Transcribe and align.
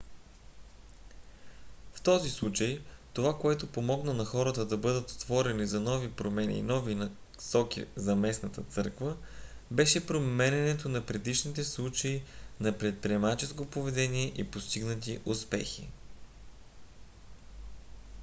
в 1.93 2.01
този 2.01 2.29
случай 2.29 2.81
това 3.13 3.37
което 3.39 3.71
помогна 3.71 4.13
на 4.13 4.25
хората 4.25 4.65
да 4.65 4.77
бъдат 4.77 5.11
отворени 5.11 5.65
за 5.67 5.79
нови 5.79 6.11
промени 6.11 6.53
и 6.53 6.61
нови 6.63 6.95
насоки 6.95 7.85
за 7.95 8.15
местната 8.15 8.61
църква 8.63 9.17
беше 9.71 10.07
припомнянето 10.07 10.89
на 10.89 11.05
предишните 11.05 11.63
случаи 11.63 12.23
на 12.59 12.77
предприемаческо 12.77 13.65
поведение 13.65 14.31
и 14.35 14.51
постигнати 14.51 15.19
успехи 15.25 15.89